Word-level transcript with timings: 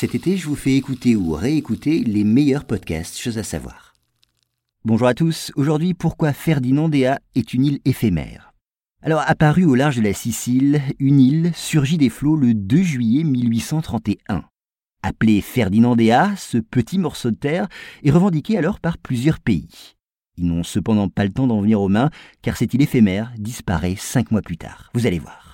Cet 0.00 0.14
été, 0.14 0.38
je 0.38 0.46
vous 0.46 0.56
fais 0.56 0.76
écouter 0.76 1.14
ou 1.14 1.32
réécouter 1.32 2.02
les 2.02 2.24
meilleurs 2.24 2.64
podcasts, 2.64 3.18
choses 3.18 3.36
à 3.36 3.42
savoir. 3.42 3.92
Bonjour 4.82 5.06
à 5.06 5.12
tous, 5.12 5.52
aujourd'hui 5.56 5.92
pourquoi 5.92 6.32
Ferdinandea 6.32 7.18
est 7.34 7.52
une 7.52 7.66
île 7.66 7.80
éphémère? 7.84 8.54
Alors, 9.02 9.22
apparue 9.26 9.66
au 9.66 9.74
large 9.74 9.96
de 9.96 10.00
la 10.00 10.14
Sicile, 10.14 10.80
une 11.00 11.20
île 11.20 11.52
surgit 11.54 11.98
des 11.98 12.08
flots 12.08 12.36
le 12.36 12.54
2 12.54 12.82
juillet 12.82 13.24
1831. 13.24 14.44
Appelé 15.02 15.42
Ferdinandea, 15.42 16.34
ce 16.34 16.56
petit 16.56 16.96
morceau 16.98 17.30
de 17.30 17.36
terre 17.36 17.68
est 18.02 18.10
revendiqué 18.10 18.56
alors 18.56 18.80
par 18.80 18.96
plusieurs 18.96 19.38
pays. 19.38 19.96
Ils 20.38 20.46
n'ont 20.46 20.62
cependant 20.62 21.10
pas 21.10 21.24
le 21.24 21.32
temps 21.32 21.46
d'en 21.46 21.60
venir 21.60 21.78
aux 21.78 21.90
mains, 21.90 22.08
car 22.40 22.56
cette 22.56 22.72
île 22.72 22.80
éphémère 22.80 23.34
disparaît 23.36 23.96
cinq 23.98 24.30
mois 24.30 24.40
plus 24.40 24.56
tard. 24.56 24.88
Vous 24.94 25.06
allez 25.06 25.18
voir. 25.18 25.49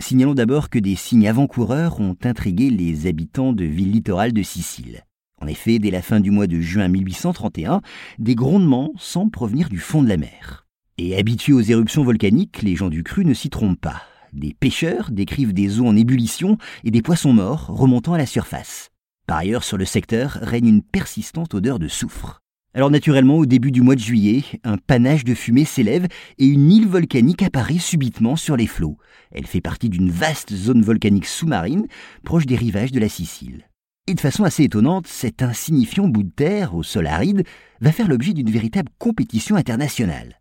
Signalons 0.00 0.34
d'abord 0.34 0.70
que 0.70 0.78
des 0.78 0.96
signes 0.96 1.28
avant-coureurs 1.28 2.00
ont 2.00 2.16
intrigué 2.24 2.70
les 2.70 3.06
habitants 3.06 3.52
de 3.52 3.64
villes 3.64 3.92
littorales 3.92 4.32
de 4.32 4.42
Sicile. 4.42 5.04
En 5.40 5.46
effet, 5.46 5.78
dès 5.78 5.90
la 5.90 6.02
fin 6.02 6.20
du 6.20 6.30
mois 6.30 6.46
de 6.46 6.60
juin 6.60 6.88
1831, 6.88 7.80
des 8.18 8.34
grondements 8.34 8.92
semblent 8.96 9.30
provenir 9.30 9.68
du 9.68 9.78
fond 9.78 10.02
de 10.02 10.08
la 10.08 10.16
mer. 10.16 10.66
Et 10.98 11.16
habitués 11.16 11.52
aux 11.52 11.60
éruptions 11.60 12.02
volcaniques, 12.02 12.62
les 12.62 12.76
gens 12.76 12.88
du 12.88 13.02
cru 13.04 13.24
ne 13.24 13.34
s'y 13.34 13.50
trompent 13.50 13.80
pas. 13.80 14.02
Des 14.32 14.54
pêcheurs 14.54 15.10
décrivent 15.10 15.52
des 15.52 15.80
eaux 15.80 15.86
en 15.86 15.96
ébullition 15.96 16.56
et 16.82 16.90
des 16.90 17.02
poissons 17.02 17.32
morts 17.32 17.66
remontant 17.66 18.14
à 18.14 18.18
la 18.18 18.26
surface. 18.26 18.90
Par 19.26 19.38
ailleurs, 19.38 19.64
sur 19.64 19.76
le 19.76 19.84
secteur 19.84 20.38
règne 20.42 20.66
une 20.66 20.82
persistante 20.82 21.54
odeur 21.54 21.78
de 21.78 21.88
soufre. 21.88 22.40
Alors 22.72 22.90
naturellement, 22.90 23.36
au 23.36 23.46
début 23.46 23.72
du 23.72 23.82
mois 23.82 23.96
de 23.96 24.00
juillet, 24.00 24.44
un 24.62 24.76
panache 24.76 25.24
de 25.24 25.34
fumée 25.34 25.64
s'élève 25.64 26.06
et 26.38 26.46
une 26.46 26.70
île 26.70 26.86
volcanique 26.86 27.42
apparaît 27.42 27.78
subitement 27.78 28.36
sur 28.36 28.56
les 28.56 28.68
flots. 28.68 28.96
Elle 29.32 29.46
fait 29.46 29.60
partie 29.60 29.88
d'une 29.88 30.10
vaste 30.10 30.54
zone 30.54 30.82
volcanique 30.82 31.26
sous-marine 31.26 31.86
proche 32.22 32.46
des 32.46 32.54
rivages 32.54 32.92
de 32.92 33.00
la 33.00 33.08
Sicile. 33.08 33.64
Et 34.06 34.14
de 34.14 34.20
façon 34.20 34.44
assez 34.44 34.64
étonnante, 34.64 35.08
cet 35.08 35.42
insignifiant 35.42 36.06
bout 36.06 36.22
de 36.22 36.30
terre 36.30 36.76
au 36.76 36.84
sol 36.84 37.08
aride 37.08 37.42
va 37.80 37.90
faire 37.90 38.08
l'objet 38.08 38.34
d'une 38.34 38.50
véritable 38.50 38.90
compétition 38.98 39.56
internationale. 39.56 40.40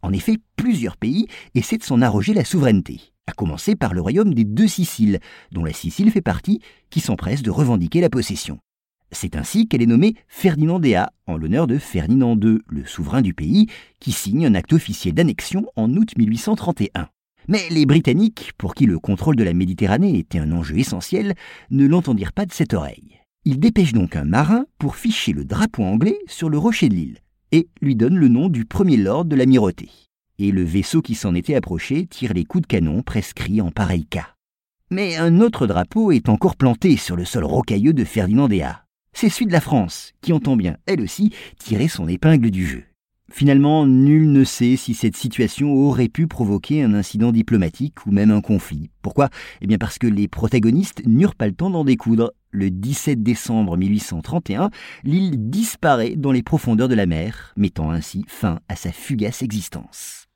En 0.00 0.14
effet, 0.14 0.38
plusieurs 0.56 0.96
pays 0.96 1.26
essaient 1.54 1.76
de 1.76 1.82
s'en 1.82 2.00
arroger 2.00 2.32
la 2.32 2.46
souveraineté, 2.46 3.12
à 3.26 3.32
commencer 3.32 3.76
par 3.76 3.92
le 3.92 4.00
royaume 4.00 4.32
des 4.32 4.44
deux 4.44 4.68
Siciles, 4.68 5.18
dont 5.52 5.64
la 5.64 5.74
Sicile 5.74 6.10
fait 6.10 6.22
partie, 6.22 6.60
qui 6.88 7.00
s'empresse 7.00 7.42
de 7.42 7.50
revendiquer 7.50 8.00
la 8.00 8.08
possession. 8.08 8.58
C'est 9.12 9.36
ainsi 9.36 9.66
qu'elle 9.66 9.82
est 9.82 9.86
nommée 9.86 10.14
Ferdinandea, 10.28 11.12
en 11.26 11.36
l'honneur 11.36 11.66
de 11.66 11.78
Ferdinand 11.78 12.38
II, 12.40 12.58
le 12.68 12.84
souverain 12.84 13.22
du 13.22 13.34
pays, 13.34 13.66
qui 13.98 14.12
signe 14.12 14.46
un 14.46 14.54
acte 14.54 14.72
officiel 14.72 15.14
d'annexion 15.14 15.66
en 15.76 15.92
août 15.94 16.10
1831. 16.16 17.08
Mais 17.48 17.68
les 17.70 17.86
Britanniques, 17.86 18.52
pour 18.56 18.74
qui 18.74 18.86
le 18.86 18.98
contrôle 18.98 19.34
de 19.34 19.42
la 19.42 19.52
Méditerranée 19.52 20.18
était 20.18 20.38
un 20.38 20.52
enjeu 20.52 20.78
essentiel, 20.78 21.34
ne 21.70 21.86
l'entendirent 21.86 22.32
pas 22.32 22.46
de 22.46 22.52
cette 22.52 22.74
oreille. 22.74 23.18
Ils 23.44 23.58
dépêchent 23.58 23.94
donc 23.94 24.14
un 24.14 24.24
marin 24.24 24.66
pour 24.78 24.96
ficher 24.96 25.32
le 25.32 25.44
drapeau 25.44 25.82
anglais 25.82 26.18
sur 26.26 26.48
le 26.48 26.58
rocher 26.58 26.88
de 26.88 26.94
l'île, 26.94 27.18
et 27.50 27.68
lui 27.80 27.96
donnent 27.96 28.18
le 28.18 28.28
nom 28.28 28.48
du 28.48 28.64
premier 28.64 28.96
lord 28.96 29.24
de 29.24 29.34
l'amirauté. 29.34 29.90
Et 30.38 30.52
le 30.52 30.62
vaisseau 30.62 31.02
qui 31.02 31.16
s'en 31.16 31.34
était 31.34 31.56
approché 31.56 32.06
tire 32.06 32.32
les 32.32 32.44
coups 32.44 32.62
de 32.62 32.68
canon 32.68 33.02
prescrits 33.02 33.60
en 33.60 33.70
pareil 33.70 34.06
cas. 34.06 34.34
Mais 34.90 35.16
un 35.16 35.40
autre 35.40 35.66
drapeau 35.66 36.12
est 36.12 36.28
encore 36.28 36.56
planté 36.56 36.96
sur 36.96 37.16
le 37.16 37.24
sol 37.24 37.44
rocailleux 37.44 37.92
de 37.92 38.04
Ferdinandea 38.04 38.84
c'est 39.20 39.28
celui 39.28 39.48
de 39.48 39.52
la 39.52 39.60
France, 39.60 40.14
qui 40.22 40.32
entend 40.32 40.56
bien, 40.56 40.78
elle 40.86 41.02
aussi, 41.02 41.30
tirer 41.58 41.88
son 41.88 42.08
épingle 42.08 42.50
du 42.50 42.66
jeu. 42.66 42.84
Finalement, 43.30 43.84
nul 43.84 44.32
ne 44.32 44.44
sait 44.44 44.76
si 44.76 44.94
cette 44.94 45.14
situation 45.14 45.74
aurait 45.74 46.08
pu 46.08 46.26
provoquer 46.26 46.82
un 46.82 46.94
incident 46.94 47.30
diplomatique 47.30 48.06
ou 48.06 48.12
même 48.12 48.30
un 48.30 48.40
conflit. 48.40 48.88
Pourquoi? 49.02 49.28
Eh 49.60 49.66
bien 49.66 49.76
parce 49.76 49.98
que 49.98 50.06
les 50.06 50.26
protagonistes 50.26 51.02
n'eurent 51.06 51.34
pas 51.34 51.48
le 51.48 51.52
temps 51.52 51.68
d'en 51.68 51.84
découdre. 51.84 52.32
Le 52.50 52.70
17 52.70 53.22
décembre 53.22 53.76
1831, 53.76 54.70
l'île 55.04 55.50
disparaît 55.50 56.16
dans 56.16 56.32
les 56.32 56.42
profondeurs 56.42 56.88
de 56.88 56.94
la 56.94 57.04
mer, 57.04 57.52
mettant 57.58 57.90
ainsi 57.90 58.24
fin 58.26 58.60
à 58.68 58.74
sa 58.74 58.90
fugace 58.90 59.42
existence. 59.42 60.29